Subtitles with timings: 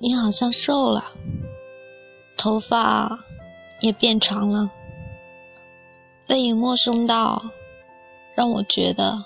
[0.00, 1.12] 你好像瘦了，
[2.36, 3.18] 头发
[3.80, 4.70] 也变长了，
[6.24, 7.50] 背影陌生到
[8.36, 9.24] 让我觉得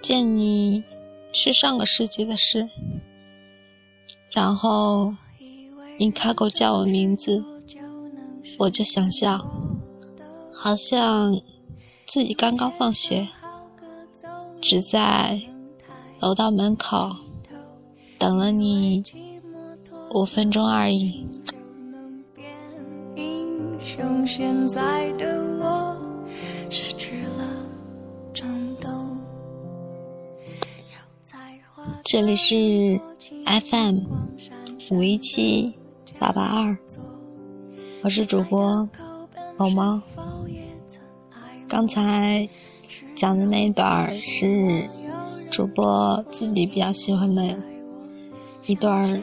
[0.00, 0.82] 见你
[1.30, 2.70] 是上个世纪的事。
[4.30, 5.14] 然后
[5.98, 7.44] 你开口叫我名字，
[8.60, 9.46] 我就想笑，
[10.54, 11.38] 好像
[12.06, 13.28] 自己刚刚放学，
[14.62, 15.42] 只在
[16.18, 17.10] 楼道门口
[18.18, 19.04] 等了你
[20.10, 21.26] 五分钟而已。
[32.04, 33.00] 这里是
[33.44, 33.98] FM
[34.90, 35.74] 五一七
[36.18, 36.78] 八八二，
[38.02, 38.88] 我是主播
[39.58, 40.00] 猫猫。
[41.68, 42.48] 刚才
[43.16, 44.88] 讲的那一段是
[45.50, 47.58] 主播自己比较喜欢的
[48.66, 49.22] 一段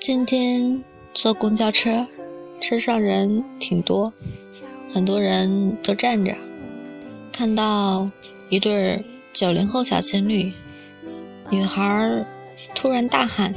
[0.00, 2.06] 今天坐公交车，
[2.58, 4.14] 车上人挺多，
[4.90, 6.34] 很多人都站着。
[7.30, 8.10] 看到
[8.48, 10.54] 一对九零后小情侣。
[11.50, 12.24] 女孩
[12.74, 13.54] 突然大喊：“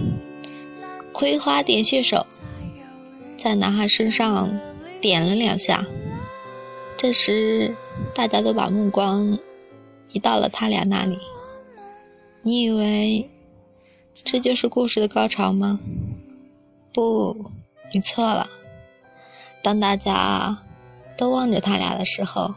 [1.13, 2.27] 葵花点穴手！”
[3.38, 4.59] 在男孩身上
[5.00, 5.88] 点了两下。
[6.97, 7.73] 这时，
[8.13, 9.40] 大家都把目光
[10.12, 11.17] 移到了他俩那里。
[12.41, 13.29] 你以为
[14.25, 15.79] 这就是故事的高潮吗？
[16.93, 17.51] 不，
[17.91, 18.47] 你错了。
[19.63, 20.59] 当大家
[21.17, 22.53] 都望着他俩的时候，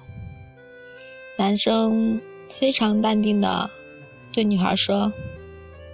[1.39, 3.71] 男生非常淡定的。
[4.33, 5.13] 对女孩说：“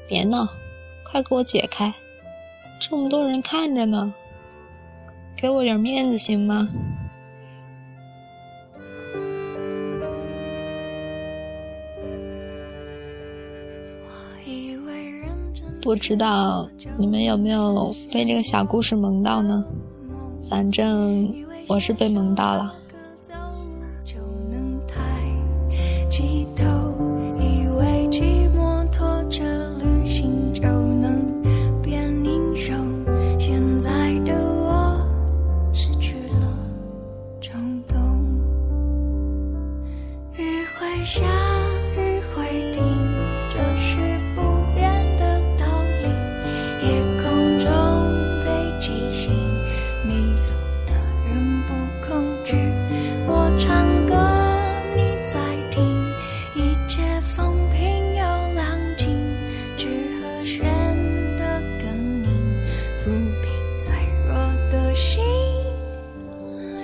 [0.09, 0.49] 别闹，
[1.05, 1.95] 快给我解开！
[2.81, 4.13] 这么多人看着呢，
[5.37, 6.69] 给我点面子行吗？”
[15.83, 19.65] 不知道你们有没有被这个小故事萌到呢？
[20.49, 21.35] 反正
[21.67, 22.75] 我是被萌到了。
[46.83, 47.69] 夜空中
[48.45, 49.33] 北极星
[50.05, 50.53] 迷路
[50.85, 50.93] 的
[51.29, 51.71] 人不
[52.05, 52.11] 恐
[52.45, 52.57] 惧
[53.29, 54.13] 我唱歌
[54.97, 55.39] 你在
[55.71, 55.81] 听
[56.57, 57.01] 一切
[57.37, 58.25] 风平又
[58.57, 59.07] 浪静
[59.79, 59.87] 只
[60.19, 60.59] 和弦
[61.39, 61.45] 的
[61.81, 61.95] 感
[62.25, 62.29] 应
[62.99, 63.05] 抚
[63.43, 63.47] 平
[63.85, 63.95] 脆
[64.27, 64.35] 弱
[64.73, 65.23] 的心
[66.81, 66.83] 灵。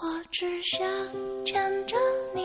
[0.00, 0.02] 我
[0.32, 0.84] 只想
[1.44, 1.96] 牵着
[2.34, 2.42] 你